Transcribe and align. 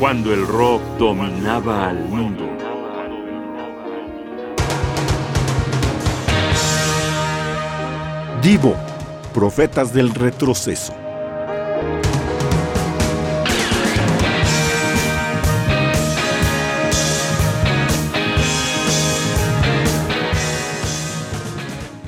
cuando 0.00 0.32
el 0.32 0.46
rock 0.46 0.80
dominaba 0.98 1.90
al 1.90 2.02
mundo. 2.08 2.48
Divo, 8.42 8.74
Profetas 9.34 9.92
del 9.92 10.14
Retroceso. 10.14 10.94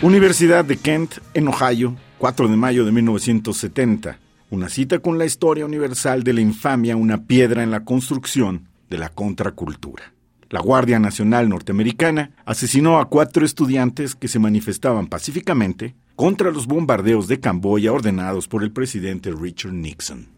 Universidad 0.00 0.64
de 0.64 0.78
Kent, 0.78 1.18
en 1.34 1.48
Ohio, 1.48 1.94
4 2.16 2.48
de 2.48 2.56
mayo 2.56 2.86
de 2.86 2.92
1970. 2.92 4.18
Una 4.52 4.68
cita 4.68 4.98
con 4.98 5.16
la 5.16 5.24
historia 5.24 5.64
universal 5.64 6.24
de 6.24 6.34
la 6.34 6.42
infamia, 6.42 6.94
una 6.94 7.24
piedra 7.24 7.62
en 7.62 7.70
la 7.70 7.86
construcción 7.86 8.68
de 8.90 8.98
la 8.98 9.08
contracultura. 9.08 10.12
La 10.50 10.60
Guardia 10.60 10.98
Nacional 10.98 11.48
norteamericana 11.48 12.32
asesinó 12.44 12.98
a 12.98 13.08
cuatro 13.08 13.46
estudiantes 13.46 14.14
que 14.14 14.28
se 14.28 14.38
manifestaban 14.38 15.06
pacíficamente 15.06 15.94
contra 16.16 16.50
los 16.50 16.66
bombardeos 16.66 17.28
de 17.28 17.40
Camboya 17.40 17.94
ordenados 17.94 18.46
por 18.46 18.62
el 18.62 18.72
presidente 18.72 19.30
Richard 19.30 19.72
Nixon. 19.72 20.28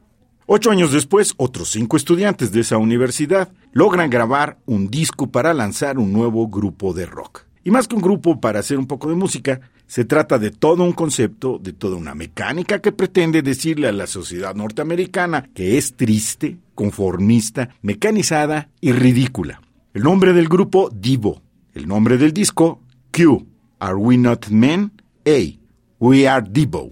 Ocho 0.46 0.70
años 0.70 0.92
después, 0.92 1.34
otros 1.36 1.70
cinco 1.70 1.96
estudiantes 1.96 2.52
de 2.52 2.60
esa 2.60 2.78
universidad 2.78 3.50
logran 3.72 4.10
grabar 4.10 4.58
un 4.64 4.92
disco 4.92 5.32
para 5.32 5.52
lanzar 5.54 5.98
un 5.98 6.12
nuevo 6.12 6.46
grupo 6.46 6.94
de 6.94 7.06
rock. 7.06 7.46
Y 7.64 7.72
más 7.72 7.88
que 7.88 7.96
un 7.96 8.02
grupo 8.02 8.40
para 8.40 8.60
hacer 8.60 8.78
un 8.78 8.86
poco 8.86 9.08
de 9.08 9.16
música, 9.16 9.60
se 9.86 10.04
trata 10.04 10.38
de 10.38 10.50
todo 10.50 10.82
un 10.82 10.92
concepto, 10.92 11.58
de 11.58 11.72
toda 11.72 11.96
una 11.96 12.14
mecánica 12.14 12.80
que 12.80 12.92
pretende 12.92 13.42
decirle 13.42 13.88
a 13.88 13.92
la 13.92 14.06
sociedad 14.06 14.54
norteamericana 14.54 15.48
que 15.54 15.78
es 15.78 15.94
triste, 15.94 16.58
conformista, 16.74 17.70
mecanizada 17.82 18.68
y 18.80 18.92
ridícula. 18.92 19.60
El 19.92 20.02
nombre 20.02 20.32
del 20.32 20.48
grupo, 20.48 20.90
Divo. 20.92 21.42
El 21.74 21.86
nombre 21.86 22.18
del 22.18 22.32
disco, 22.32 22.80
Q. 23.12 23.46
Are 23.78 23.94
We 23.94 24.16
Not 24.16 24.48
Men? 24.48 24.92
A. 25.26 25.58
We 25.98 26.28
Are 26.28 26.46
Divo. 26.48 26.88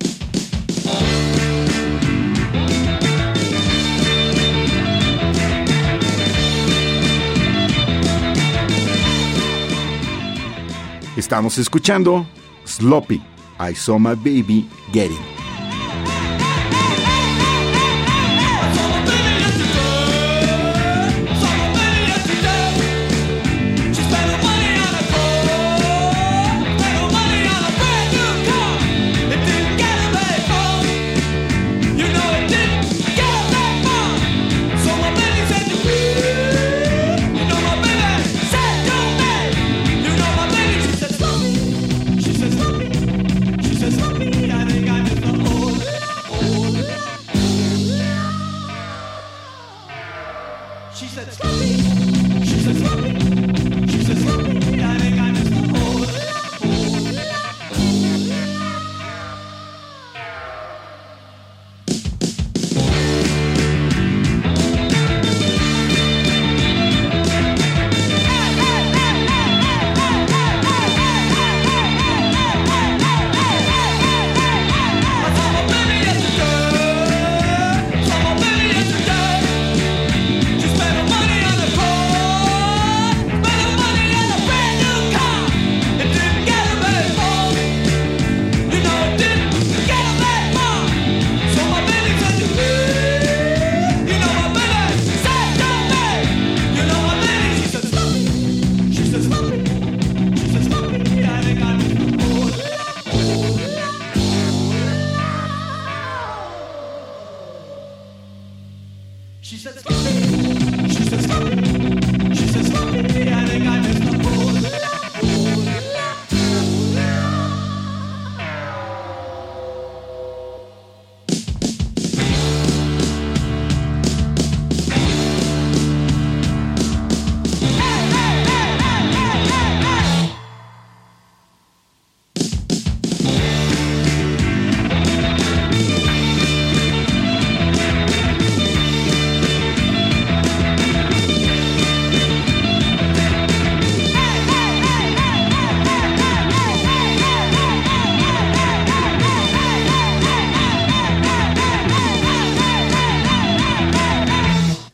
Estamos 11.16 11.58
escuchando 11.58 12.26
Sloppy, 12.64 13.22
I 13.58 13.72
Saw 13.72 13.98
My 13.98 14.14
Baby 14.14 14.68
Getting. 14.92 15.41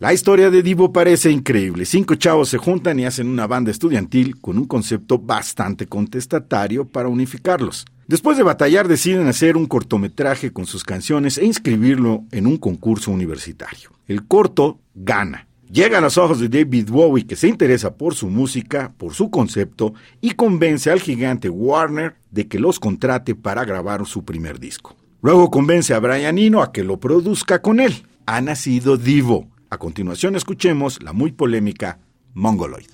La 0.09 0.15
historia 0.15 0.49
de 0.49 0.63
Divo 0.63 0.91
parece 0.91 1.31
increíble. 1.31 1.85
Cinco 1.85 2.15
chavos 2.15 2.49
se 2.49 2.57
juntan 2.57 2.99
y 2.99 3.05
hacen 3.05 3.29
una 3.29 3.47
banda 3.47 3.71
estudiantil 3.71 4.41
con 4.41 4.57
un 4.57 4.65
concepto 4.65 5.19
bastante 5.19 5.87
contestatario 5.87 6.87
para 6.87 7.11
unificarlos. 7.11 7.85
Después 8.07 8.39
de 8.39 8.43
batallar 8.43 8.89
deciden 8.89 9.27
hacer 9.27 9.55
un 9.59 9.67
cortometraje 9.67 10.51
con 10.51 10.65
sus 10.65 10.83
canciones 10.83 11.37
e 11.37 11.45
inscribirlo 11.45 12.25
en 12.33 12.47
un 12.47 12.57
concurso 12.57 13.11
universitario. 13.11 13.91
El 14.07 14.27
corto 14.27 14.79
gana. 14.95 15.47
Llega 15.71 15.99
a 15.99 16.01
los 16.01 16.17
ojos 16.17 16.41
de 16.41 16.49
David 16.49 16.89
Bowie 16.89 17.27
que 17.27 17.37
se 17.37 17.49
interesa 17.49 17.95
por 17.95 18.15
su 18.15 18.31
música, 18.31 18.95
por 18.97 19.13
su 19.13 19.29
concepto 19.29 19.93
y 20.23 20.31
convence 20.31 20.91
al 20.91 21.03
gigante 21.03 21.51
Warner 21.51 22.15
de 22.31 22.49
que 22.49 22.59
los 22.59 22.81
contrate 22.81 23.35
para 23.35 23.67
grabar 23.67 24.07
su 24.07 24.25
primer 24.25 24.59
disco. 24.59 24.97
Luego 25.21 25.51
convence 25.51 25.93
a 25.93 26.01
Brian 26.01 26.39
Eno 26.39 26.63
a 26.63 26.73
que 26.73 26.83
lo 26.83 26.99
produzca 26.99 27.61
con 27.61 27.79
él. 27.79 28.07
Ha 28.25 28.41
nacido 28.41 28.97
Divo, 28.97 29.49
a 29.71 29.79
continuación 29.79 30.37
escuchemos 30.37 31.03
la 31.03 31.13
muy 31.13 31.33
polémica 31.33 31.99
Mongoloid. 32.35 32.89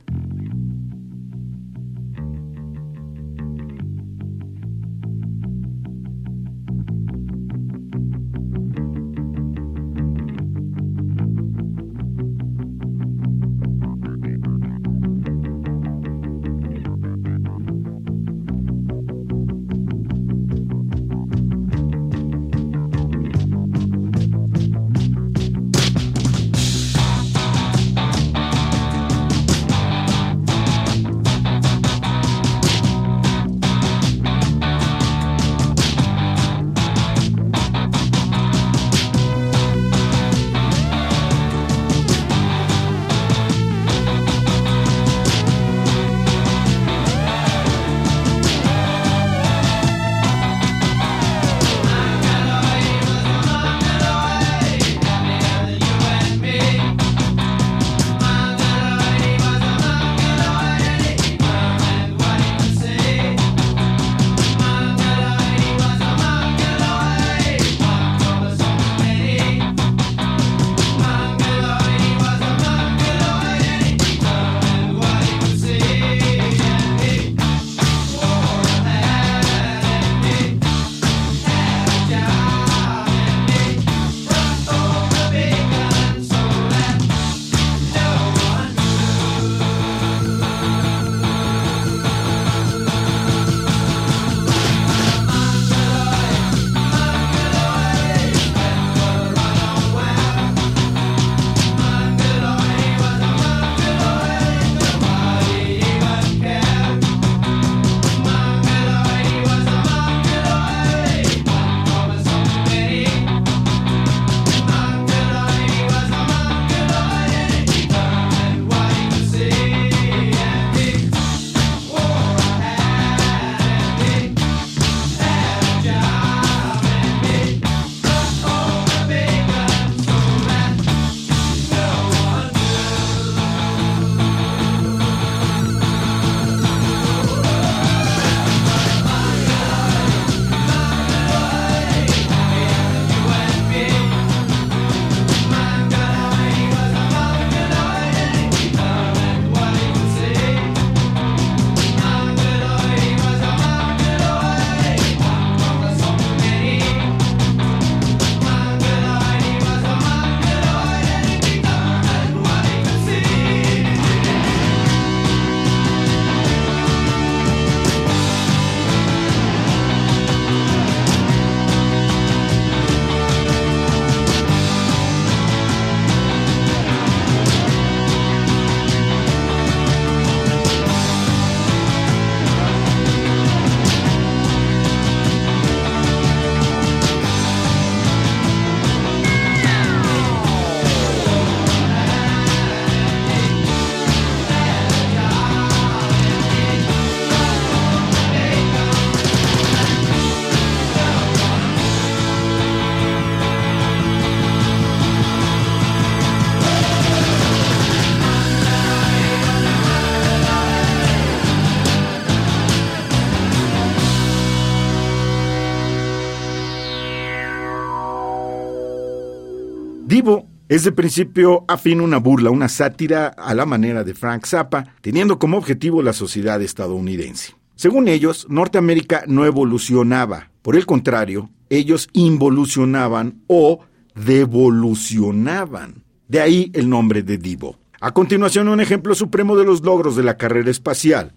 Divo 220.15 220.47
es 220.69 220.85
de 220.85 220.93
principio 220.93 221.65
afín 221.67 222.01
una 222.01 222.19
burla, 222.19 222.51
una 222.51 222.69
sátira 222.69 223.27
a 223.27 223.53
la 223.53 223.67
manera 223.67 224.05
de 224.05 224.15
Frank 224.15 224.47
Zappa, 224.47 224.95
teniendo 225.01 225.41
como 225.41 225.59
objetivo 225.59 226.03
la 226.03 226.13
sociedad 226.13 226.63
estadounidense. 226.63 227.57
Según 227.75 228.07
ellos, 228.07 228.47
Norteamérica 228.49 229.25
no 229.27 229.45
evolucionaba, 229.45 230.53
por 230.63 230.77
el 230.77 230.87
contrario, 230.87 231.51
ellos 231.69 232.09
involucionaban 232.13 233.43
o 233.49 233.81
devolucionaban. 234.15 236.05
De 236.29 236.41
ahí 236.41 236.71
el 236.75 236.89
nombre 236.89 237.25
de 237.25 237.37
Divo. 237.37 237.81
A 238.01 238.13
continuación, 238.13 238.69
un 238.69 238.81
ejemplo 238.81 239.17
supremo 239.17 239.57
de 239.57 239.65
los 239.65 239.83
logros 239.83 240.15
de 240.15 240.23
la 240.23 240.37
carrera 240.37 240.71
espacial. 240.71 241.33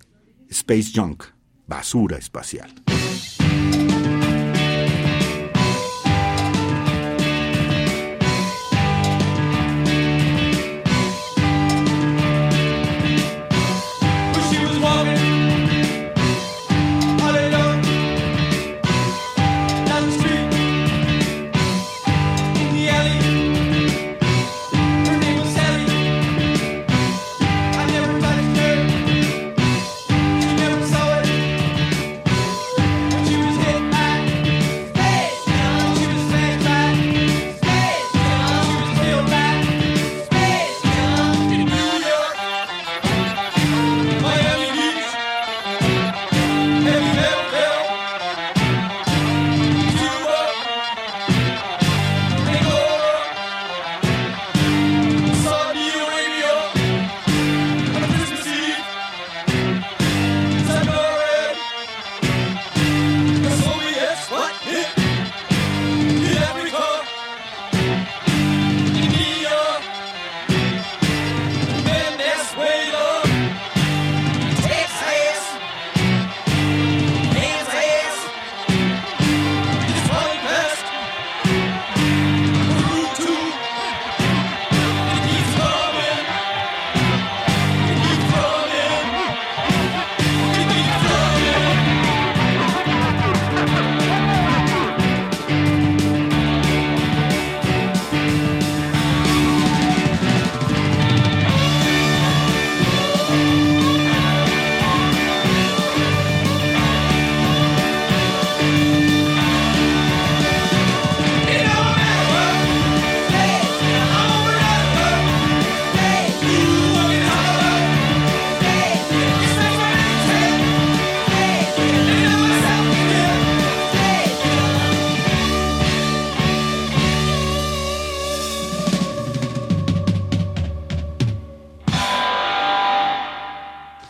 Space 0.52 0.92
Junk, 0.94 1.24
basura 1.66 2.18
espacial. 2.18 2.72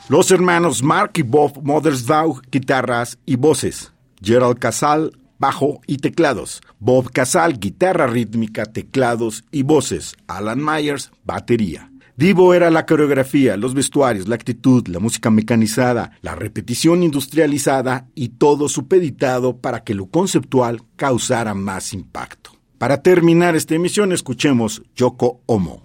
Los 0.09 0.31
hermanos 0.31 0.83
Mark 0.83 1.11
y 1.15 1.21
Bob 1.21 1.59
Mothersbaugh, 1.63 2.39
guitarras 2.49 3.19
y 3.25 3.35
voces. 3.35 3.91
Gerald 4.21 4.57
Casal, 4.57 5.11
bajo 5.37 5.81
y 5.85 5.97
teclados. 5.97 6.61
Bob 6.79 7.11
Casal, 7.11 7.59
guitarra 7.59 8.07
rítmica, 8.07 8.65
teclados 8.65 9.43
y 9.51 9.63
voces. 9.63 10.15
Alan 10.27 10.63
Myers, 10.63 11.11
batería. 11.25 11.91
Divo 12.15 12.53
era 12.53 12.71
la 12.71 12.85
coreografía, 12.85 13.57
los 13.57 13.73
vestuarios, 13.73 14.29
la 14.29 14.35
actitud, 14.35 14.87
la 14.87 14.99
música 14.99 15.29
mecanizada, 15.29 16.17
la 16.21 16.35
repetición 16.35 17.03
industrializada 17.03 18.07
y 18.15 18.29
todo 18.29 18.69
supeditado 18.69 19.57
para 19.57 19.83
que 19.83 19.93
lo 19.93 20.05
conceptual 20.05 20.83
causara 20.95 21.53
más 21.53 21.91
impacto. 21.91 22.51
Para 22.77 23.01
terminar 23.01 23.57
esta 23.57 23.75
emisión, 23.75 24.13
escuchemos 24.13 24.83
Yoko 24.95 25.41
Omo. 25.47 25.83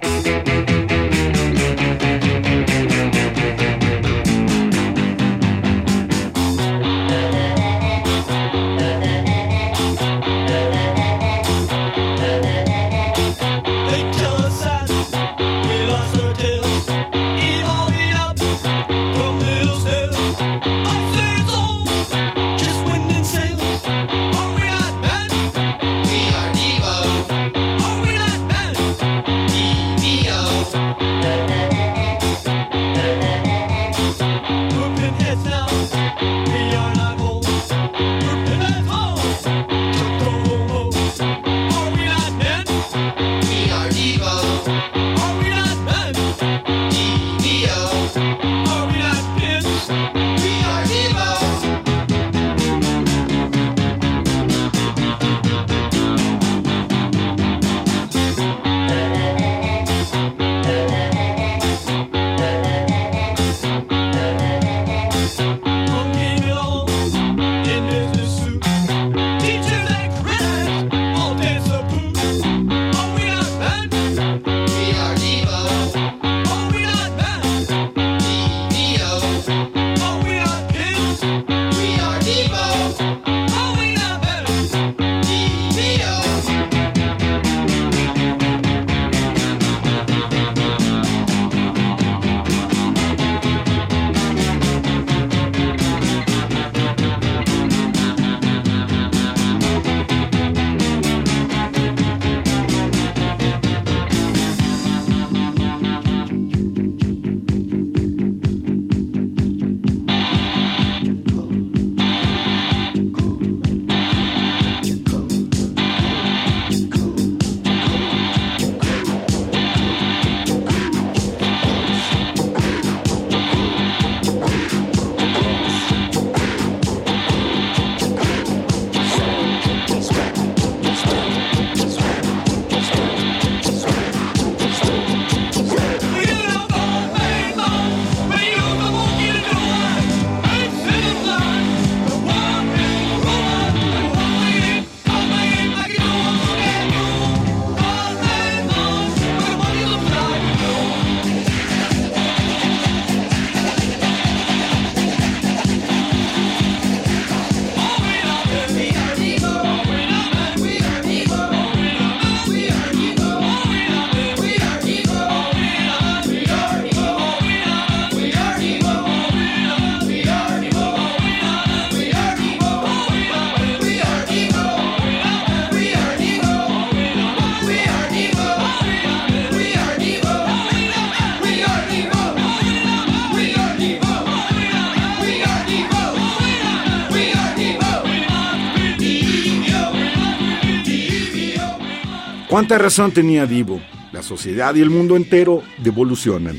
¿Cuánta 192.62 192.78
razón 192.78 193.10
tenía 193.10 193.44
Divo? 193.44 193.80
La 194.12 194.22
sociedad 194.22 194.72
y 194.76 194.80
el 194.82 194.88
mundo 194.88 195.16
entero 195.16 195.64
devolucionan. 195.82 196.56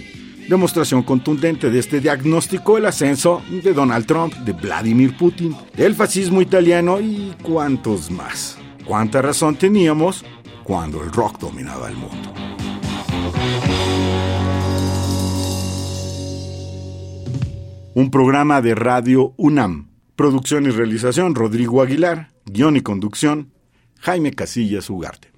Demostración 0.49 1.01
contundente 1.01 1.69
de 1.69 1.79
este 1.79 2.01
diagnóstico 2.01 2.77
el 2.77 2.87
ascenso 2.87 3.41
de 3.49 3.71
Donald 3.71 4.05
Trump, 4.05 4.33
de 4.39 4.51
Vladimir 4.51 5.15
Putin, 5.15 5.55
del 5.77 5.95
fascismo 5.95 6.41
italiano 6.41 6.99
y 6.99 7.33
cuántos 7.41 8.11
más. 8.11 8.57
¿Cuánta 8.85 9.21
razón 9.21 9.55
teníamos 9.55 10.25
cuando 10.65 11.01
el 11.01 11.09
rock 11.09 11.39
dominaba 11.39 11.87
el 11.87 11.95
mundo? 11.95 12.33
Un 17.93 18.11
programa 18.11 18.61
de 18.61 18.75
Radio 18.75 19.33
UNAM. 19.37 19.87
Producción 20.17 20.65
y 20.65 20.71
realización 20.71 21.33
Rodrigo 21.33 21.81
Aguilar. 21.81 22.33
Guión 22.43 22.75
y 22.75 22.81
conducción 22.81 23.53
Jaime 24.01 24.33
Casillas 24.33 24.89
Ugarte. 24.89 25.31